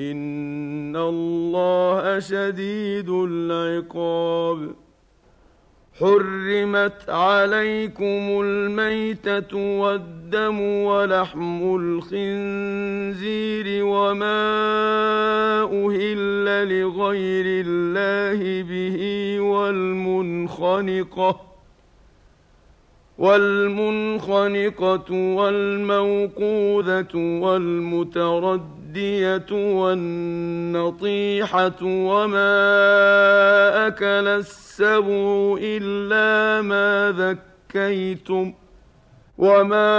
ان 0.00 0.96
الله 0.96 2.18
شديد 2.18 3.10
العقاب 3.10 4.74
حرمت 6.00 7.10
عليكم 7.10 8.40
الميته 8.44 9.56
والدم 9.56 10.60
ولحم 10.60 11.76
الخنزير 11.76 13.84
وما 13.84 14.42
أهل 15.62 16.44
لغير 16.80 17.64
الله 17.66 18.62
به 18.62 19.00
والمنخنقه 19.40 21.40
والمنخنقة 23.18 25.12
والموقوذة 25.12 27.16
والمتردية 28.96 29.52
والنطيحة 30.72 31.82
وما 31.82 32.56
أكل 33.86 34.28
السبع 34.28 35.56
إلا 35.60 36.62
ما 36.62 37.12
ذكيتم 37.18 38.54
وما 39.38 39.90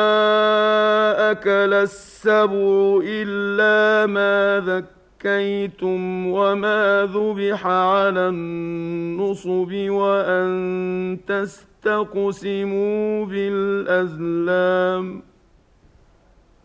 أكل 1.31 1.73
السبع 1.73 3.01
إلا 3.03 4.05
ما 4.05 4.63
ذكيتم 4.65 6.27
وما 6.27 7.09
ذبح 7.13 7.67
على 7.67 8.29
النصب 8.29 9.73
وأن 9.73 11.17
تستقيموا 11.27 11.67
تقسموا 11.87 13.25
بالأزلام. 13.25 15.21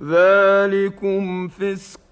ذلكم 0.03 1.49
فسق 1.49 2.12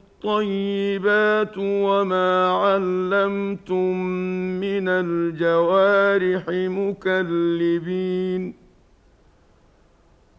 الطيبات 0.25 1.57
وما 1.57 2.47
علمتم 2.51 3.97
من 4.61 4.89
الجوارح 4.89 6.43
مكلبين 6.49 8.53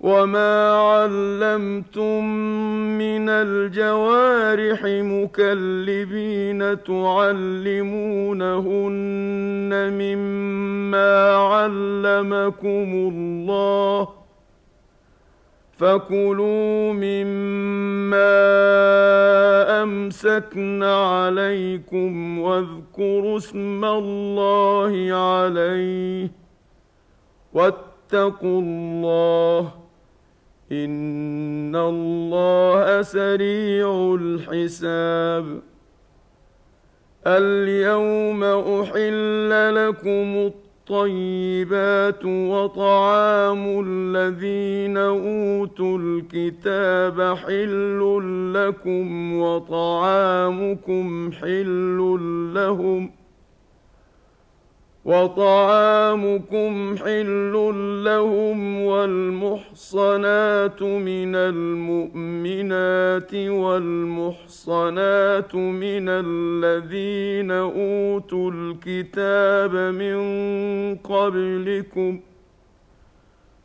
وما 0.00 0.70
علمتم 0.72 2.24
من 2.98 3.28
الجوارح 3.28 4.80
مكلبين 4.84 6.82
تعلمونهن 6.82 7.32
مما 9.98 11.34
علمكم 11.34 13.10
الله 13.12 13.71
فكلوا 15.82 16.92
مما 16.92 18.22
امسكن 19.82 20.82
عليكم 20.82 22.38
واذكروا 22.38 23.36
اسم 23.36 23.84
الله 23.84 25.12
عليه 25.12 26.30
واتقوا 27.52 28.60
الله 28.60 29.72
ان 30.72 31.76
الله 31.76 33.02
سريع 33.02 34.16
الحساب 34.20 35.60
اليوم 37.26 38.44
احل 38.44 39.74
لكم 39.74 40.36
الطيبات 40.82 42.24
وطعام 42.24 43.84
الذين 43.86 44.96
أوتوا 44.96 45.98
الكتاب 45.98 47.36
حل 47.36 48.00
لكم 48.54 49.32
وطعامكم 49.40 51.32
حل 51.32 51.98
لهم 52.54 53.10
وطعامكم 55.04 56.96
حل 56.96 57.52
لهم 58.04 58.82
والمحصنات 58.82 60.82
من 60.82 61.36
المؤمنات 61.36 63.34
والمحصنات 64.14 65.54
من 65.54 66.08
الذين 66.08 67.50
أوتوا 67.50 68.50
الكتاب 68.54 69.74
من 69.74 70.16
قبلكم 70.96 72.20
ۖ 72.28 72.31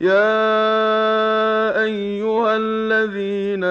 يا 0.00 1.82
أيها 1.84 2.56
الذين 2.56 3.64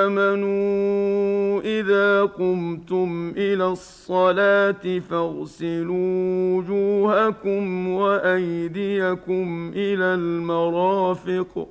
آمنوا 0.00 1.60
إذا 1.60 2.22
قمتم 2.22 3.32
إلى 3.36 3.66
الصلاة 3.66 4.98
فاغسلوا 5.10 6.56
وجوهكم 6.56 7.88
وأيديكم 7.88 9.72
إلى 9.76 10.04
المرافق 10.04 11.68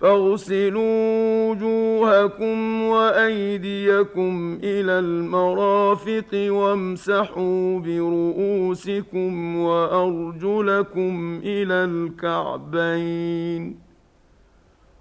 فاغسلوا 0.00 1.50
وجوهكم 1.50 2.82
وأيديكم 2.82 4.58
إلى 4.62 4.98
المرافق 4.98 6.34
وامسحوا 6.34 7.78
برؤوسكم 7.78 9.56
وأرجلكم 9.56 11.40
إلى 11.44 11.74
الكعبين 11.74 13.76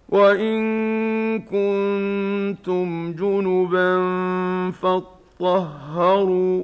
وإن 0.10 0.60
كنتم 1.40 3.12
جنبا 3.12 3.98
فاطهروا 4.72 6.64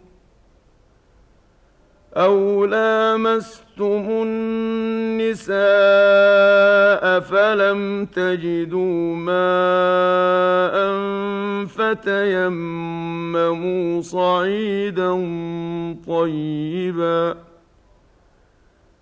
أو 2.17 2.65
لامستم 2.65 4.05
النساء 4.09 5.51
فلم 7.19 8.05
تجدوا 8.05 9.15
ماء 9.15 10.75
فتيمموا 11.65 12.81
صعيدا 14.01 15.11
طيبا 16.07 17.35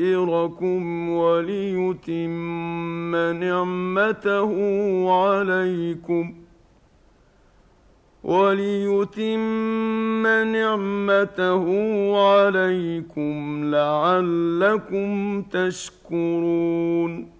ليطهركم 0.00 1.10
وليتم 1.10 3.16
نعمته 3.16 4.52
عليكم 5.12 6.34
وليتم 8.24 10.26
نعمته 10.26 11.64
عليكم 12.30 13.64
لعلكم 13.64 15.42
تشكرون 15.42 17.39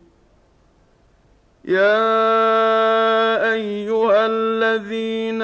يا 1.65 3.53
أيها 3.53 4.25
الذين 4.25 5.41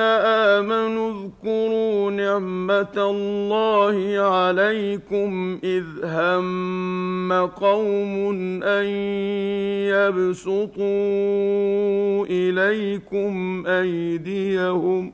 آمنوا 0.57 1.11
اذكروا 1.13 2.11
نعمة 2.11 2.97
الله 2.97 4.19
عليكم 4.19 5.59
إذ 5.63 5.85
هم 6.03 7.33
قوم 7.47 8.63
أن 8.63 8.85
يبسطوا 9.93 10.85
إليكم 12.25 13.63
أيديهم 13.67 15.13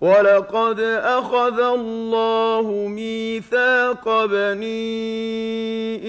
ولقد 0.00 0.80
اخذ 1.02 1.60
الله 1.60 2.62
ميثاق 2.88 4.24
بني 4.24 4.76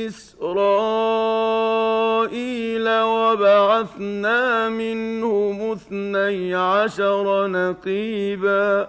اسرائيل 0.08 1.38
وبعثنا 2.90 4.70
منهم 4.70 5.72
اثني 5.72 6.56
عشر 6.56 7.48
نقيبا 7.48 8.88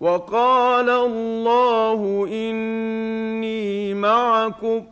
وقال 0.00 0.90
الله 0.90 2.28
اني 2.30 3.94
معكم 3.94 4.84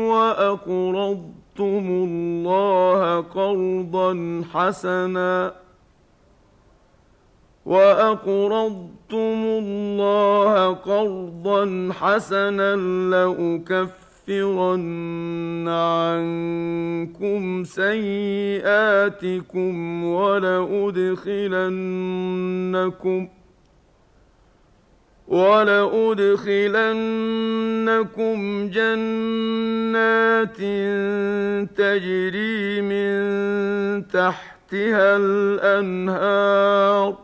وأقرضتم 0.00 1.84
الله 1.88 3.20
قرضا 3.20 4.42
حسنا 4.52 5.54
وأقرضتم 7.66 9.38
الله 9.44 10.72
قرضا 10.74 11.92
حسنا 12.00 12.76
لاكفر 13.10 14.03
لأكفرن 14.28 15.68
عنكم 15.68 17.64
سيئاتكم 17.64 18.44
ولأدخلنكم 20.04 21.28
ولأدخلنكم 25.28 25.88
جنات 28.68 30.56
تجري 31.76 32.80
من 32.80 33.14
تحتها 34.08 35.16
الأنهار 35.16 37.23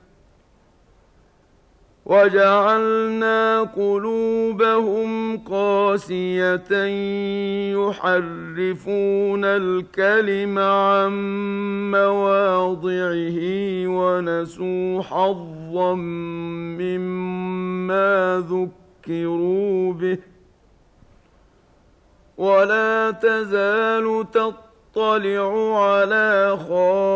وجعلنا 2.11 3.61
قلوبهم 3.61 5.37
قاسيه 5.37 6.85
يحرفون 7.71 9.45
الكلم 9.45 10.59
عن 10.59 11.11
مواضعه 11.91 13.39
ونسوا 13.87 15.01
حظا 15.01 15.93
مما 16.79 18.43
ذكروا 18.49 19.93
به. 19.93 20.17
ولا 22.37 23.11
تزال 23.11 24.25
تطلع 24.31 24.70
يطلع 24.95 25.85
على 25.85 26.57
خائنة 26.69 27.15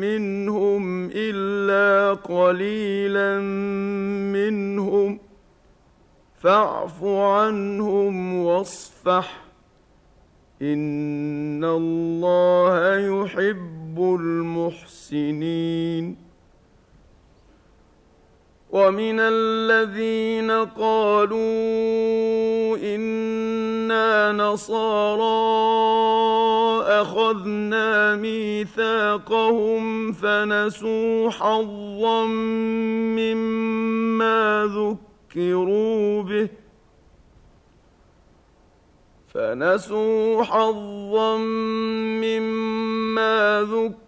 منهم 0.00 1.10
إلا 1.14 2.14
قليلا 2.14 3.40
منهم. 4.32 5.18
فاعف 6.40 7.04
عنهم 7.04 8.44
واصفح. 8.44 9.44
إن 10.62 11.64
الله 11.64 12.98
يحب 12.98 14.18
المحسنين. 14.20 16.27
ومن 18.70 19.20
الذين 19.20 20.50
قالوا 20.50 21.38
أنا 22.76 24.32
نصارى 24.32 25.28
اخذنا 27.00 28.16
ميثاقهم 28.16 30.12
فنسوا 30.12 31.30
حظا 31.30 32.26
مما 33.16 34.68
ذكروا 34.76 36.22
به 36.22 36.48
فنسوا 39.34 40.42
حظا 40.42 41.36
مما 42.20 43.62
ذكروا 43.62 44.07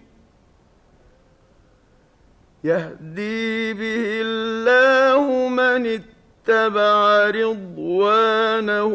يهدي 2.63 3.73
به 3.73 4.21
الله 4.21 5.49
من 5.49 5.99
اتبع 5.99 7.29
رضوانه 7.29 8.93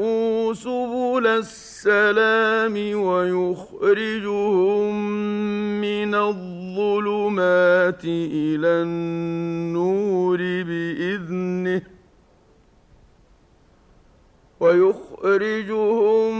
سبل 0.54 1.26
السلام 1.26 3.00
ويخرجهم 3.02 4.94
من 5.80 6.14
الظلمات 6.14 8.04
إلى 8.04 8.68
النور 8.82 10.38
بإذنه 10.38 11.82
ويخرجهم 14.60 16.34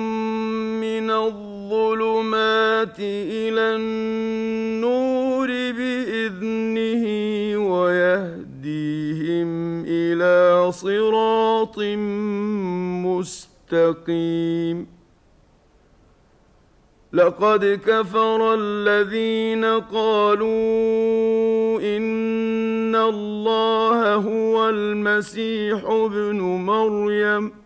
من 0.81 1.11
الظلمات 1.11 3.01
إلى 3.01 3.77
النور 3.77 5.06
إلى 10.17 10.73
صراط 10.73 11.79
مستقيم. 13.07 14.87
لقد 17.13 17.81
كفر 17.87 18.55
الذين 18.55 19.65
قالوا 19.65 20.47
إن 21.97 22.97
الله 22.97 24.15
هو 24.15 24.69
المسيح 24.69 25.85
ابن 25.85 26.41
مريم. 26.41 27.66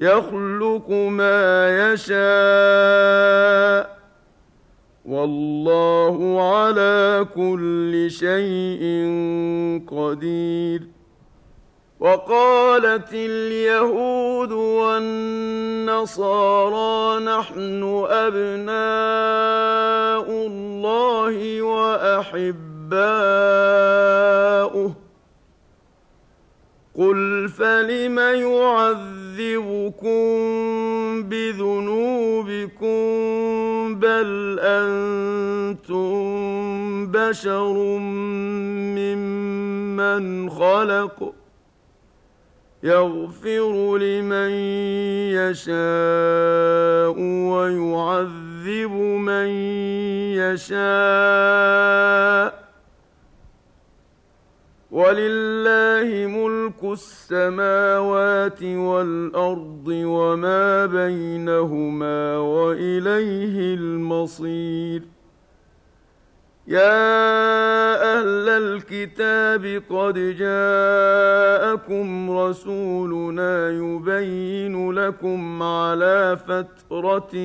يخلق 0.00 0.90
ما 0.90 1.92
يشاء 1.92 2.20
والله 5.04 6.42
على 6.52 7.26
كل 7.34 8.10
شيء 8.10 8.82
قدير. 9.90 10.82
وقالت 12.00 13.12
اليهود 13.12 14.52
والنصارى 14.52 15.24
نحن 17.24 18.06
أبناء 18.10 18.70
الله 20.46 21.62
وأحباؤه. 21.62 22.50
قل 26.94 27.48
فلم 27.48 28.18
يعذبكم 28.18 30.10
بذنوبكم 31.22 32.90
بل 33.94 34.58
أنتم 34.60 36.10
بشر 37.06 37.72
ممن 38.98 40.50
خلق 40.50 41.34
يغفر 42.82 43.98
لمن 43.98 44.50
يشاء 45.36 47.14
ويعذب 47.50 48.90
من 49.20 49.48
يشاء 50.40 51.80
ولله 54.90 56.26
ملك 56.26 56.84
السماوات 56.84 58.62
والأرض 58.62 59.86
وما 59.88 60.86
بينهما 60.86 62.38
وإليه 62.38 63.74
المصير. 63.74 65.02
يا 66.68 68.18
أهل 68.18 68.48
الكتاب 68.48 69.82
قد 69.90 70.14
جاءكم 70.38 72.30
رسولنا 72.30 73.70
يبين 73.70 74.92
لكم 74.92 75.62
على 75.62 76.38
فترة 76.46 77.36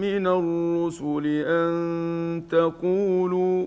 من 0.00 0.26
الرسل 0.26 1.26
أن 1.46 2.42
تقولوا 2.50 3.66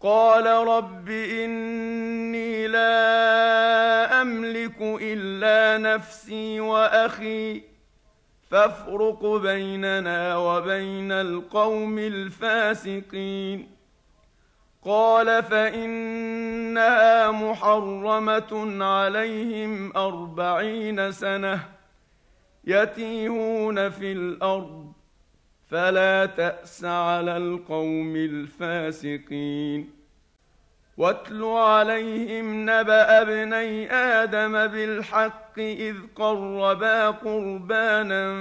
قال 0.00 0.46
رب 0.46 1.08
إني 1.08 2.66
لا 2.66 4.22
أملك 4.22 4.76
إلا 4.80 5.78
نفسي 5.94 6.60
وأخي 6.60 7.62
فافرق 8.50 9.26
بيننا 9.26 10.36
وبين 10.36 11.12
القوم 11.12 11.98
الفاسقين. 11.98 13.78
قال 14.84 15.42
فإنها 15.42 17.30
محرمة 17.30 18.84
عليهم 18.84 19.96
أربعين 19.96 21.12
سنة 21.12 21.60
يتيهون 22.64 23.90
في 23.90 24.12
الأرض 24.12 24.87
فلا 25.68 26.26
تأس 26.26 26.84
على 26.84 27.36
القوم 27.36 28.16
الفاسقين. 28.16 29.90
واتل 30.96 31.44
عليهم 31.44 32.62
نبأ 32.62 33.22
ابني 33.22 33.92
آدم 33.92 34.66
بالحق 34.66 35.58
إذ 35.58 35.96
قربا 36.16 37.10
قربانا 37.10 38.36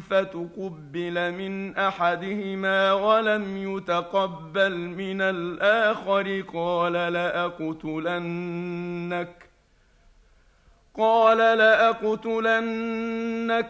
فتقبل 0.00 1.32
من 1.32 1.76
أحدهما 1.76 2.92
ولم 2.92 3.76
يتقبل 3.76 4.76
من 4.76 5.20
الآخر. 5.20 6.42
قال 6.54 6.92
لأقتلنك 6.92 8.32
قال 10.98 11.38
لأقتلنك 11.58 12.94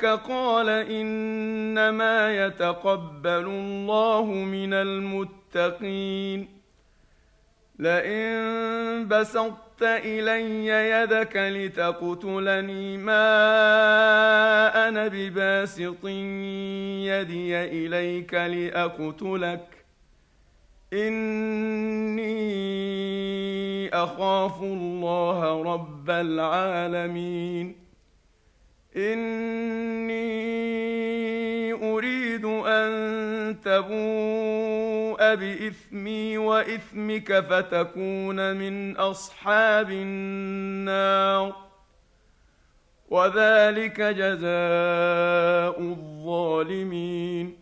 قال 0.04 0.68
إنما 0.68 2.46
يتقبل 2.46 3.46
الله 3.46 4.24
من 4.24 4.74
المتقين 4.74 6.48
لئن 7.78 9.08
بسطت 9.08 9.82
إلي 9.82 10.66
يدك 10.66 11.36
لتقتلني 11.36 12.96
ما 12.96 13.28
أنا 14.88 15.08
بباسط 15.08 16.04
يدي 17.06 17.56
إليك 17.64 18.34
لأقتلك 18.34 19.81
إني 20.92 22.32
أخاف 23.94 24.62
الله 24.62 25.62
رب 25.74 26.10
العالمين. 26.10 27.76
إني 28.96 30.32
أريد 31.72 32.44
أن 32.44 32.92
تبوء 33.64 35.34
بإثمي 35.34 36.38
وإثمك 36.38 37.40
فتكون 37.40 38.56
من 38.56 38.96
أصحاب 38.96 39.90
النار. 39.90 41.56
وذلك 43.10 44.00
جزاء 44.00 45.80
الظالمين. 45.80 47.61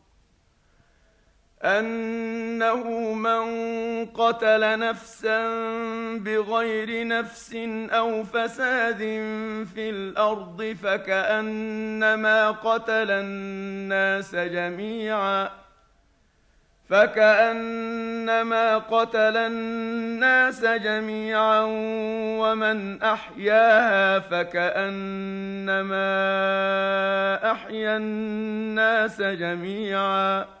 أنه 1.63 3.13
من 3.13 3.45
قتل 4.05 4.79
نفسا 4.79 5.47
بغير 6.17 7.07
نفس 7.07 7.55
أو 7.91 8.23
فساد 8.23 8.97
في 9.75 9.89
الأرض 9.89 10.75
فكأنما 10.83 12.51
قتل 12.51 13.11
الناس 13.11 14.35
جميعا 14.35 15.49
فكأنما 16.89 18.77
قتل 18.77 19.37
الناس 19.37 20.65
جميعا 20.65 21.61
ومن 22.39 23.03
أحياها 23.03 24.19
فكأنما 24.19 25.91
أحيا 27.51 27.97
الناس 27.97 29.21
جميعا 29.21 30.60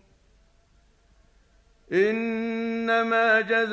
إنما 1.93 3.41
جزاء 3.41 3.71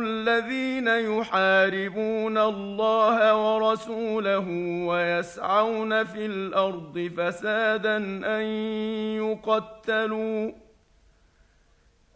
الذين 0.00 0.88
يحاربون 0.88 2.38
الله 2.38 3.36
ورسوله 3.36 4.48
ويسعون 4.86 6.04
في 6.04 6.26
الأرض 6.26 7.10
فسادا 7.16 7.96
أن 8.36 8.42
يقتلوا 9.16 10.52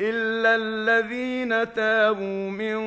الا 0.00 0.54
الذين 0.56 1.72
تابوا 1.72 2.50
من 2.50 2.80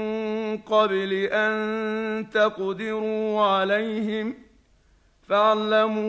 قبل 0.58 1.14
ان 1.14 2.30
تقدروا 2.30 3.42
عليهم 3.42 4.34
فاعلموا 5.28 6.04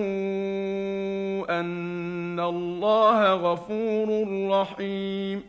ان 1.61 2.41
الله 2.41 3.35
غفور 3.35 4.29
رحيم 4.51 5.43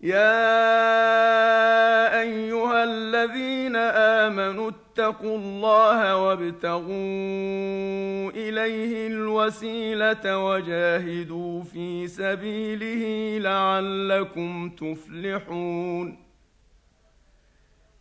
يا 0.00 0.50
ايها 2.20 2.84
الذين 2.84 3.76
امنوا 4.26 4.70
اتقوا 4.94 5.38
الله 5.38 6.16
وابتغوا 6.16 8.30
إليه 8.30 9.06
الوسيلة 9.06 10.44
وجاهدوا 10.44 11.62
في 11.62 12.06
سبيله 12.06 13.38
لعلكم 13.38 14.70
تفلحون. 14.70 16.18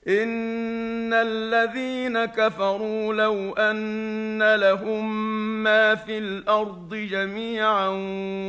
إن 0.07 1.13
الذين 1.13 2.25
كفروا 2.25 3.13
لو 3.13 3.53
أن 3.53 4.55
لهم 4.55 5.32
ما 5.63 5.95
في 5.95 6.17
الأرض 6.17 6.95
جميعا 6.95 7.87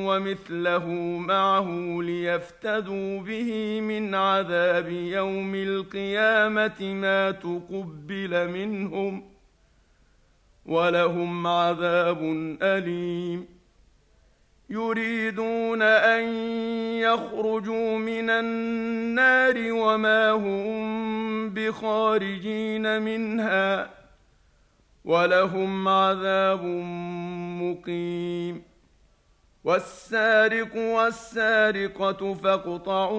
ومثله 0.07 0.89
معه 1.19 1.99
ليفتدوا 2.03 3.21
به 3.21 3.81
من 3.81 4.15
عذاب 4.15 4.89
يوم 4.91 5.55
القيامه 5.55 6.83
ما 6.95 7.31
تقبل 7.31 8.49
منهم 8.49 9.25
ولهم 10.67 11.47
عذاب 11.47 12.19
اليم 12.63 13.47
يريدون 14.71 15.83
ان 15.83 16.23
يخرجوا 16.99 17.99
من 17.99 18.31
النار 18.31 19.73
وما 19.73 20.31
هم 20.31 21.51
بخارجين 21.51 23.03
منها 23.03 24.04
ولهم 25.05 25.89
عذاب 25.89 26.65
مقيم. 27.63 28.63
والسارق 29.65 30.77
والسارقة 30.77 32.35
فاقطعوا 32.35 33.15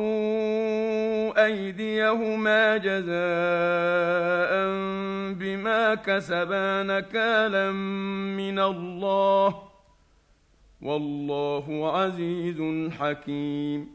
أيديهما 1.45 2.77
جزاء 2.77 3.05
بما 5.33 5.95
كسبا 5.95 6.83
نكالا 6.83 7.71
من 8.37 8.59
الله. 8.59 9.61
والله 10.81 11.91
عزيز 11.97 12.91
حكيم. 12.99 13.94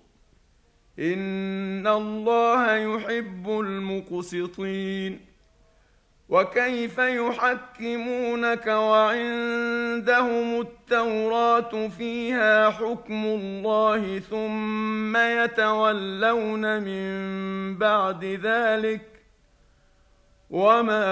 ان 1.01 1.87
الله 1.87 2.75
يحب 2.75 3.49
المقسطين 3.49 5.19
وكيف 6.29 6.97
يحكمونك 6.97 8.67
وعندهم 8.67 10.61
التوراه 10.61 11.87
فيها 11.87 12.69
حكم 12.69 13.25
الله 13.25 14.19
ثم 14.19 15.17
يتولون 15.17 16.81
من 16.81 17.77
بعد 17.77 18.25
ذلك 18.25 19.01
وما 20.49 21.05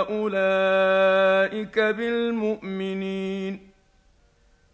اولئك 0.00 1.78
بالمؤمنين 1.78 3.73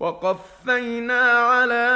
وقفينا 0.00 1.20
على 1.20 1.86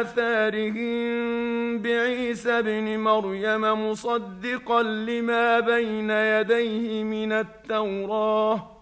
آثارهم 0.00 1.78
بعيسى 1.78 2.58
ابن 2.58 2.98
مريم 2.98 3.90
مصدقا 3.90 4.82
لما 4.82 5.60
بين 5.60 6.10
يديه 6.10 7.04
من 7.04 7.32
التوراه 7.32 8.81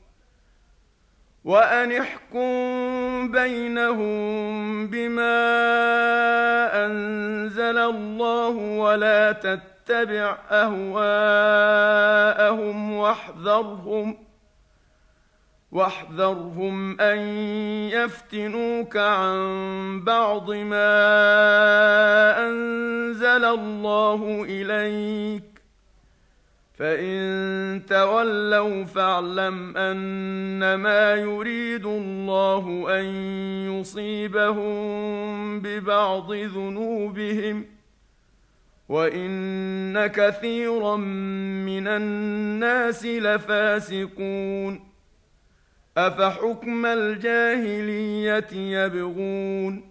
وأن 1.43 1.91
احكم 1.91 3.31
بينهم 3.31 4.87
بما 4.87 5.41
أنزل 6.85 7.77
الله 7.77 8.49
ولا 8.77 9.31
تتبع 9.31 10.37
أهواءهم 10.51 10.93
واحذرهم 12.93 14.17
واحذرهم 15.71 17.01
أن 17.01 17.17
يفتنوك 17.89 18.97
عن 18.97 20.01
بعض 20.03 20.51
ما 20.51 20.89
أنزل 22.47 23.45
الله 23.45 24.45
إليك. 24.49 25.50
فان 26.81 27.81
تولوا 27.89 28.83
فاعلم 28.83 29.77
انما 29.77 31.15
يريد 31.15 31.85
الله 31.85 32.87
ان 32.99 33.05
يصيبهم 33.79 35.59
ببعض 35.59 36.33
ذنوبهم 36.33 37.65
وان 38.89 40.07
كثيرا 40.07 40.95
من 41.65 41.87
الناس 41.87 43.05
لفاسقون 43.05 44.79
افحكم 45.97 46.85
الجاهليه 46.85 48.53
يبغون 48.53 49.90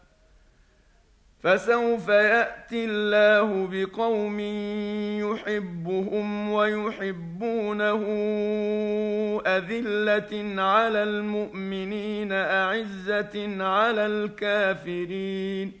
فسوف 1.43 2.07
يأتي 2.07 2.85
الله 2.85 3.67
بقوم 3.71 4.39
يحبهم 5.19 6.51
ويحبونه 6.51 8.03
أذلة 9.47 10.61
على 10.61 11.03
المؤمنين 11.03 12.31
أعزة 12.31 13.63
على 13.63 14.05
الكافرين. 14.05 15.71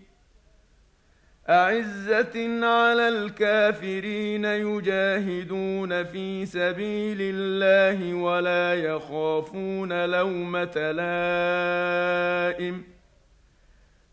أعزة 1.49 2.65
على 2.65 3.07
الكافرين 3.09 4.45
يجاهدون 4.45 6.03
في 6.03 6.45
سبيل 6.45 7.17
الله 7.21 8.13
ولا 8.13 8.75
يخافون 8.75 10.05
لومة 10.05 10.91
لائم. 12.51 12.83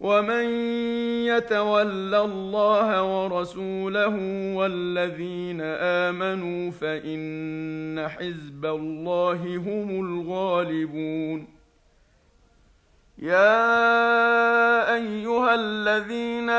ومن 0.00 0.44
يتول 1.26 2.14
الله 2.14 3.02
ورسوله 3.02 4.16
والذين 4.56 5.60
امنوا 5.60 6.70
فان 6.70 8.08
حزب 8.08 8.66
الله 8.66 9.56
هم 9.56 9.90
الغالبون 10.04 11.46
يا 13.18 14.94
ايها 14.94 15.54
الذين 15.54 16.50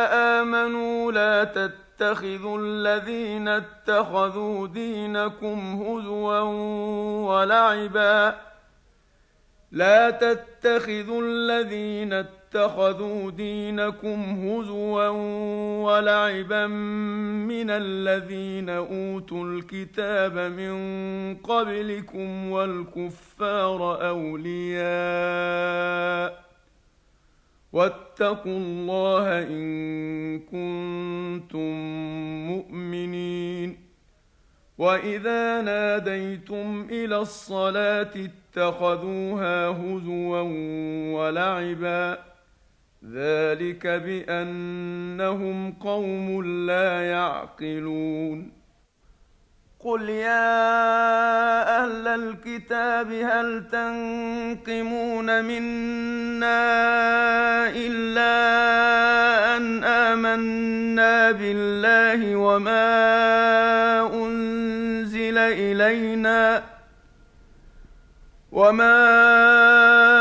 امنوا 0.41 1.11
لا 1.11 1.43
تتخذوا 1.43 2.57
الذين 2.61 3.47
اتخذوا 3.47 4.67
دينكم 4.67 5.81
هزوا 5.81 6.39
ولعبا 7.29 8.35
لا 9.71 10.09
تتخذوا 10.09 11.21
الذين 11.21 12.13
اتخذوا 12.13 12.40
اتخذوا 12.55 13.31
دينكم 13.31 14.21
هزوا 14.23 15.07
ولعبا 15.87 16.67
من 17.47 17.69
الذين 17.69 18.69
أوتوا 18.69 19.45
الكتاب 19.45 20.37
من 20.37 20.75
قبلكم 21.35 22.51
والكفار 22.51 24.07
أولياء 24.09 24.81
واتقوا 27.73 28.57
الله 28.57 29.43
إن 29.43 30.39
كنتم 30.39 31.71
مؤمنين 32.47 33.77
وإذا 34.77 35.61
ناديتم 35.61 36.87
إلى 36.91 37.17
الصلاة 37.17 38.11
اتخذوها 38.15 39.67
هزوا 39.67 40.41
ولعبا 41.13 42.30
ذلك 43.05 43.87
بأنهم 43.87 45.71
قوم 45.71 46.45
لا 46.65 47.01
يعقلون. 47.01 48.61
قل 49.83 50.09
يا 50.09 51.83
أهل 51.83 52.07
الكتاب 52.07 53.11
هل 53.11 53.67
تنقمون 53.71 55.45
منا 55.45 56.61
إلا 57.69 58.37
أن 59.57 59.83
آمنا 59.83 61.31
بالله 61.31 62.35
وما 62.35 62.85
أنزل 64.13 65.37
إلينا 65.37 66.63
وما 68.51 70.20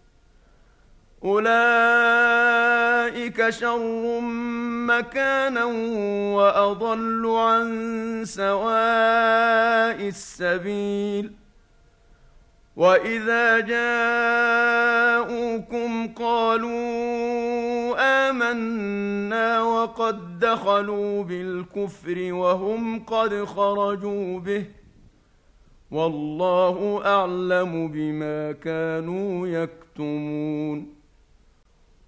أولئك 1.23 1.49
شر 3.49 4.19
مكانا 4.87 5.65
وأضل 6.35 7.27
عن 7.27 7.69
سواء 8.25 10.07
السبيل. 10.07 11.31
وإذا 12.75 13.59
جاءوكم 13.59 14.07
قالوا 16.13 17.95
آمنا 18.29 19.61
وقد 19.61 20.39
دخلوا 20.39 21.23
بالكفر 21.23 22.33
وهم 22.33 23.05
قد 23.05 23.43
خرجوا 23.43 24.39
به. 24.39 24.65
والله 25.91 27.01
أعلم 27.05 27.87
بما 27.87 28.51
كانوا 28.51 29.47
يكتمون. 29.47 31.00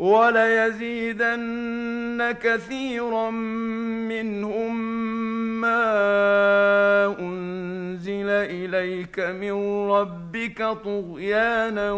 وليزيدن 0.00 1.56
كثيرا 2.42 3.30
منهم 4.10 4.80
ما 5.60 5.86
أنزل 7.20 8.28
إليك 8.28 9.20
من 9.20 9.88
ربك 9.90 10.76
طغيانا 10.84 11.92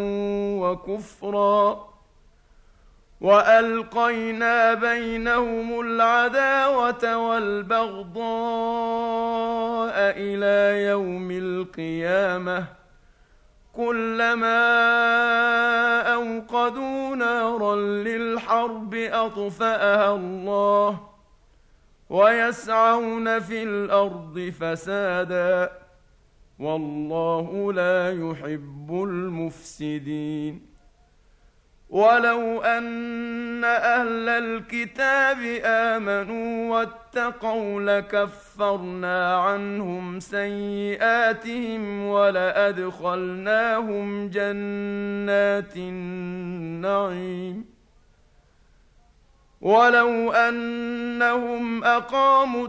وكفرا 0.62 1.92
وألقينا 3.20 4.74
بينهم 4.74 5.80
العداوة 5.80 7.16
والبغضاء 7.16 8.22
إلى 9.96 10.84
يوم 10.88 11.30
القيامة 11.30 12.81
كلما 13.72 14.62
أوقدوا 16.14 17.16
نارا 17.16 17.76
للحرب 17.76 18.94
أطفأها 18.94 20.14
الله 20.14 21.00
ويسعون 22.10 23.40
في 23.40 23.62
الأرض 23.62 24.52
فسادا 24.60 25.72
والله 26.58 27.72
لا 27.72 28.12
يحب 28.12 28.90
المفسدين 28.90 30.71
ولو 31.92 32.62
أن 32.62 33.64
أهل 33.64 34.28
الكتاب 34.28 35.60
آمنوا 35.64 36.76
واتقوا 36.76 37.80
لكفرنا 37.80 39.36
عنهم 39.36 40.20
سيئاتهم 40.20 42.06
ولأدخلناهم 42.06 43.08
جنات 44.28 45.76
النعيم. 45.76 47.64
ولو 49.60 50.32
أنهم 50.32 51.84
أقاموا 51.84 52.68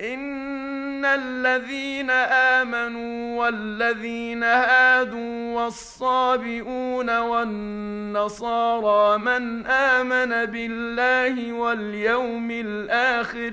ان 0.00 1.04
الذين 1.04 2.10
امنوا 2.10 3.44
والذين 3.44 4.44
هادوا 4.44 5.62
والصابئون 5.62 7.18
والنصارى 7.18 8.78
من 9.18 9.66
امن 9.66 10.46
بالله 10.46 11.52
واليوم 11.52 12.50
الآخر 12.50 13.52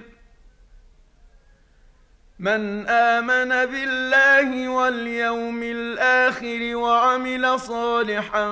من 2.39 2.87
امن 2.89 3.49
بالله 3.49 4.69
واليوم 4.69 5.63
الآخر 5.63 6.75
وعمل 6.75 7.59
صالحا 7.59 8.47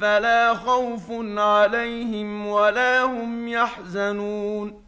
فلا 0.00 0.54
خوف 0.54 1.06
عليهم 1.38 2.46
ولا 2.46 3.02
هم 3.02 3.48
يحزنون 3.48 4.87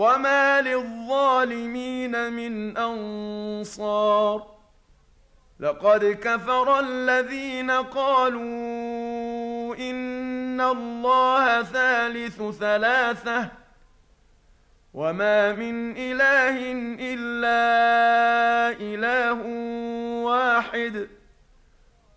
وما 0.00 0.60
للظالمين 0.60 2.32
من 2.32 2.76
انصار 2.76 4.46
لقد 5.60 6.04
كفر 6.04 6.80
الذين 6.80 7.70
قالوا 7.70 8.40
ان 9.76 10.60
الله 10.60 11.62
ثالث 11.62 12.42
ثلاثة 12.42 13.48
وما 14.94 15.52
من 15.52 15.94
اله 15.96 16.72
الا 17.00 17.60
اله 18.80 19.42
واحد 20.24 21.08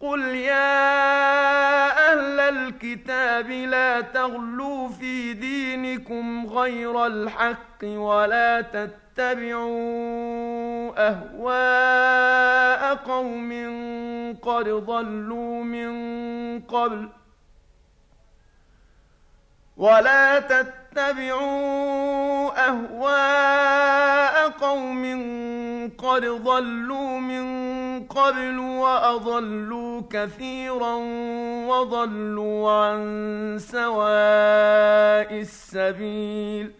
قل 0.00 0.20
يا 0.34 0.80
أهل 2.12 2.40
الكتاب 2.40 3.50
لا 3.50 4.00
تغلوا 4.00 4.88
في 4.88 5.32
دينكم 5.32 6.46
غير 6.46 7.06
الحق 7.06 7.84
ولا 7.84 8.60
تتبعوا 8.60 9.70
اهواء 11.08 12.94
قوم 12.94 13.50
قد 14.42 14.68
ضلوا 14.68 15.64
من 15.64 15.90
قبل 16.60 17.08
ولا 19.76 20.38
تتبعوا 20.40 20.79
أهواء 22.68 24.48
قوم 24.48 25.04
قد 25.98 26.24
ضلوا 26.24 27.18
من 27.18 27.46
قبل 28.06 28.58
وأضلوا 28.58 30.02
كثيرا 30.10 30.94
وضلوا 31.66 32.72
عن 32.72 33.56
سواء 33.60 35.40
السبيل 35.40 36.79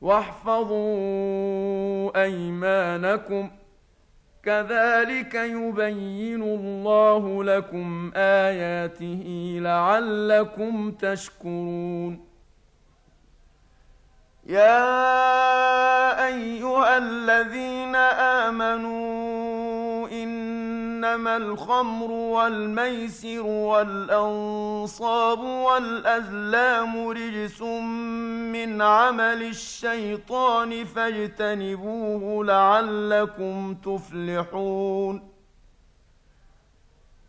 واحفظوا 0.00 0.62
أيمانكم. 2.22 3.50
كذلك 4.42 5.34
يبين 5.34 6.42
الله 6.42 7.44
لكم 7.44 8.12
آياته 8.16 9.58
لعلكم 9.62 10.90
تشكرون. 10.90 12.26
يا 14.46 16.26
أيها 16.26 16.98
الذين 16.98 17.96
آمنوا 18.46 19.65
إنما 21.06 21.36
الخمر 21.36 22.10
والميسر 22.10 23.46
والأنصاب 23.46 25.38
والأزلام 25.38 27.08
رجس 27.08 27.62
من 28.52 28.82
عمل 28.82 29.42
الشيطان 29.42 30.84
فاجتنبوه 30.84 32.44
لعلكم 32.44 33.74
تفلحون 33.74 35.35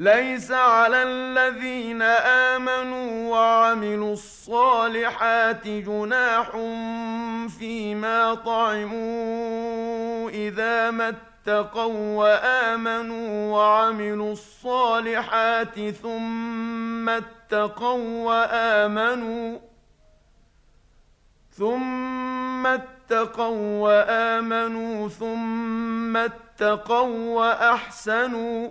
ليس 0.00 0.52
على 0.52 1.02
الذين 1.02 2.02
آمنوا 2.52 3.30
وعملوا 3.30 4.12
الصالحات 4.12 5.68
جناح 5.68 6.50
فيما 7.58 8.34
طعموا 8.34 10.30
إذا 10.30 10.90
ما 10.90 11.08
اتقوا 11.08 12.16
وآمنوا 12.16 13.52
وعملوا 13.52 14.32
الصالحات 14.32 15.90
ثم 15.90 17.08
اتقوا 17.08 18.24
وآمنوا 18.24 19.58
ثم 21.50 22.66
اتقوا 22.66 23.82
وآمنوا 23.82 25.08
ثم 25.08 26.16
اتقوا 26.16 27.36
وأحسنوا 27.36 28.70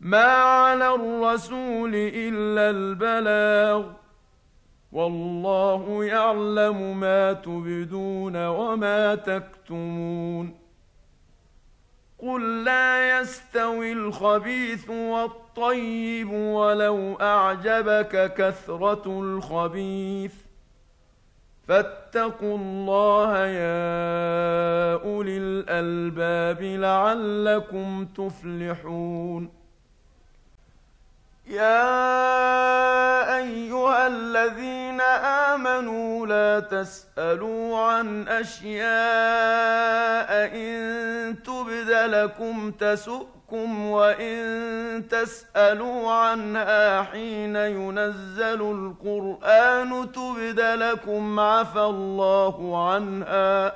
ما 0.00 0.24
على 0.24 0.94
الرسول 0.94 1.94
الا 1.94 2.70
البلاغ 2.70 3.92
والله 4.92 6.04
يعلم 6.04 7.00
ما 7.00 7.32
تبدون 7.32 8.46
وما 8.46 9.14
تكتمون 9.14 10.54
قل 12.18 12.64
لا 12.64 13.20
يستوي 13.20 13.92
الخبيث 13.92 14.90
والطيب 14.90 16.30
ولو 16.30 17.14
اعجبك 17.14 18.34
كثره 18.34 19.20
الخبيث 19.20 20.34
فاتقوا 21.68 22.58
الله 22.58 23.38
يا 23.46 24.92
اولي 24.94 25.38
الالباب 25.38 26.62
لعلكم 26.62 28.04
تفلحون 28.04 29.57
يا 31.48 33.36
أيها 33.36 34.06
الذين 34.06 35.00
آمنوا 35.50 36.26
لا 36.26 36.60
تسألوا 36.60 37.78
عن 37.78 38.28
أشياء 38.28 38.88
إن 40.54 41.42
تبد 41.42 41.90
لكم 41.90 42.70
تسؤكم 42.70 43.86
وإن 43.86 45.08
تسألوا 45.10 46.12
عنها 46.12 47.02
حين 47.02 47.56
ينزل 47.56 48.60
القرآن 48.60 50.12
تبد 50.12 50.60
لكم 50.60 51.40
عفى 51.40 51.80
الله 51.80 52.88
عنها 52.88 53.72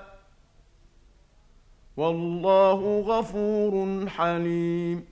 والله 1.97 3.05
غفور 3.07 4.07
حليم 4.09 5.12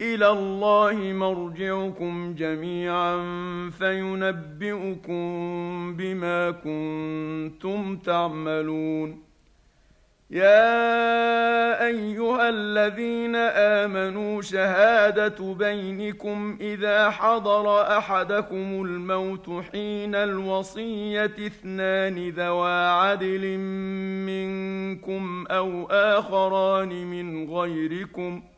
إلى 0.00 0.28
الله 0.28 1.12
مرجعكم 1.12 2.34
جميعا 2.34 3.16
فينبئكم 3.70 5.18
بما 5.96 6.50
كنتم 6.50 7.96
تعملون. 7.96 9.22
يا 10.30 11.86
أيها 11.86 12.48
الذين 12.48 13.36
آمنوا 13.36 14.42
شهادة 14.42 15.54
بينكم 15.54 16.58
إذا 16.60 17.10
حضر 17.10 17.98
أحدكم 17.98 18.84
الموت 18.84 19.50
حين 19.72 20.14
الوصية 20.14 21.34
اثنان 21.46 22.28
ذوا 22.28 22.90
عدل 22.90 23.58
منكم 24.26 25.46
أو 25.50 25.86
آخران 25.90 27.06
من 27.06 27.50
غيركم 27.50 28.42
ۖ 28.54 28.57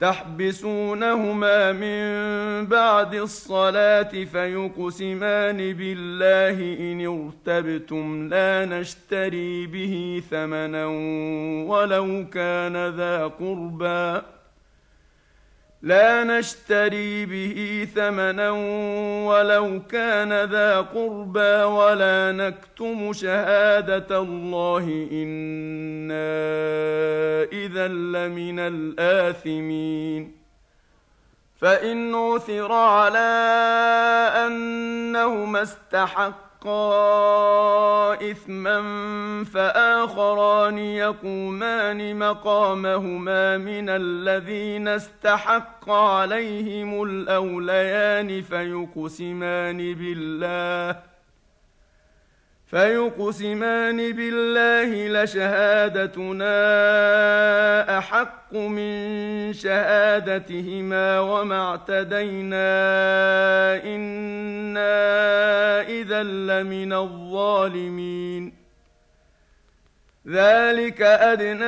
تحبسونهما 0.00 1.72
من 1.72 2.66
بعد 2.66 3.14
الصلاة 3.14 4.24
فيقسمان 4.24 5.72
بالله 5.72 6.58
إن 6.80 7.06
ارتبتم 7.06 8.28
لا 8.28 8.64
نشتري 8.64 9.66
به 9.66 10.22
ثمنا 10.30 10.86
ولو 11.66 12.26
كان 12.32 12.88
ذا 12.88 13.26
قربى. 13.26 14.37
لا 15.82 16.24
نشتري 16.24 17.26
به 17.26 17.88
ثمنا 17.94 18.50
ولو 19.26 19.82
كان 19.90 20.44
ذا 20.44 20.80
قربى 20.80 21.62
ولا 21.62 22.32
نكتم 22.32 23.12
شهادة 23.12 24.18
الله. 24.18 25.08
إنا 25.12 26.28
إذا 27.52 27.88
لمن 27.88 28.58
الآثمين. 28.58 30.38
فإن 31.60 32.14
عثر 32.14 32.72
على 32.72 33.28
أنهما 34.46 35.62
استحق 35.62 36.47
يلقى 36.66 38.30
إثما 38.30 38.78
فآخران 39.44 40.78
يقومان 40.78 42.18
مقامهما 42.18 43.56
من 43.58 43.88
الذين 43.88 44.88
استحق 44.88 45.90
عليهم 45.90 47.02
الأوليان 47.02 48.42
فيقسمان 48.42 49.94
بالله 49.94 51.08
فيقسمان 52.70 54.12
بالله 54.12 55.22
لشهادتنا 55.22 56.58
أحق 57.98 58.54
من 58.54 59.52
شهادتهما 59.52 61.20
وما 61.20 61.70
اعتدينا 61.70 62.66
اذا 66.20 66.62
لمن 66.62 66.92
الظالمين. 66.92 68.54
ذلك 70.28 71.02
أدنى 71.02 71.64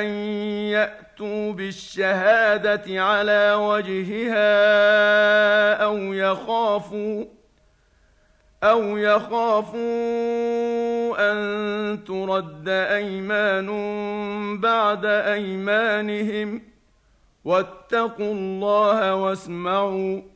أن 0.00 0.04
يأتوا 0.70 1.52
بالشهادة 1.52 3.02
على 3.02 3.54
وجهها 3.54 4.54
أو 5.74 5.96
يخافوا 5.96 7.24
أو 8.62 8.96
يخافوا 8.96 9.76
أن 11.32 12.04
ترد 12.04 12.68
أيمان 12.68 13.68
بعد 14.60 15.04
أيمانهم. 15.04 16.62
واتقوا 17.44 18.32
الله 18.34 19.14
واسمعوا. 19.14 20.35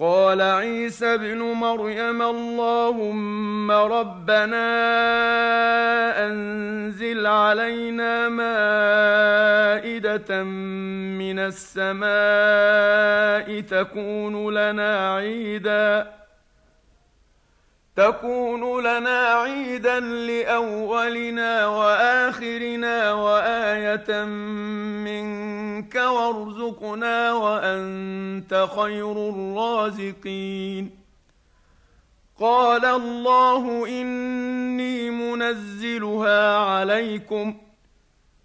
قال 0.00 0.40
عيسى 0.40 1.14
ابن 1.14 1.38
مريم 1.38 2.22
اللهم 2.22 3.70
ربنا 3.70 4.68
أنزل 6.26 7.26
علينا 7.26 8.28
مائدة 8.28 9.62
من 11.22 11.38
السماء 11.38 12.08
تكون 13.60 14.54
لنا 14.54 15.14
عيدا. 15.14 16.17
تكون 17.98 18.80
لنا 18.86 19.18
عيدا 19.18 20.00
لأولنا 20.00 21.66
وآخرنا 21.66 23.12
وآية 23.12 24.24
منك 25.04 25.94
وارزقنا 25.94 27.32
وأنت 27.32 28.68
خير 28.76 29.12
الرازقين. 29.12 30.90
قال 32.40 32.84
الله 32.84 33.88
إني 33.88 35.10
منزلها 35.10 36.56
عليكم 36.56 37.54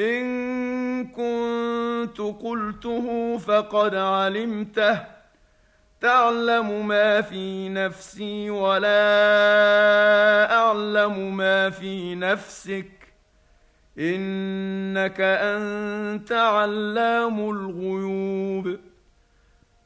إن 0.00 1.06
كنت 1.06 2.20
قلته 2.20 3.38
فقد 3.38 3.94
علمته. 3.94 4.98
تعلم 6.00 6.88
ما 6.88 7.20
في 7.20 7.68
نفسي 7.68 8.50
ولا 8.50 8.88
أعلم 10.52 11.36
ما 11.36 11.70
في 11.70 12.14
نفسك. 12.14 12.90
إنك 13.98 15.20
أنت 15.20 16.32
علام 16.32 17.50
الغيوب. 17.50 18.89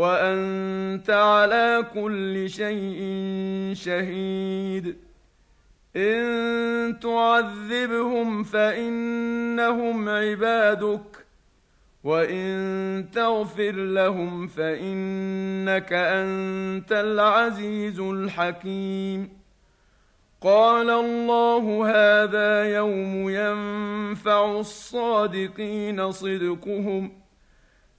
وأنت 0.00 1.10
على 1.10 1.84
كل 1.94 2.50
شيء 2.50 3.00
شهيد. 3.74 4.96
إن 5.96 6.98
تعذبهم 7.00 8.42
فإنهم 8.42 10.08
عبادك 10.08 11.26
وإن 12.04 13.06
تغفر 13.12 13.72
لهم 13.72 14.46
فإنك 14.46 15.92
أنت 15.92 16.92
العزيز 16.92 18.00
الحكيم. 18.00 19.40
قال 20.40 20.90
الله 20.90 21.90
هذا 21.90 22.64
يوم 22.64 23.30
ينفع 23.30 24.60
الصادقين 24.60 26.12
صدقهم 26.12 27.19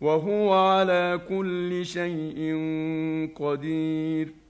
وهو 0.00 0.52
على 0.52 1.20
كل 1.28 1.86
شيء 1.86 2.38
قدير. 3.36 4.40